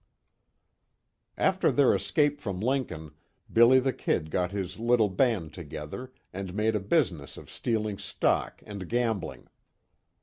[1.37, 3.11] After their escape from Lincoln,
[3.53, 8.63] "Billy the Kid" got his little band together, and made a business of stealing stock
[8.65, 9.47] and gambling.